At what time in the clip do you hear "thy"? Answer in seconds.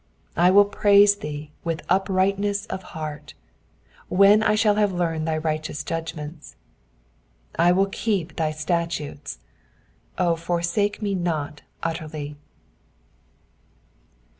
5.27-5.37, 8.35-8.49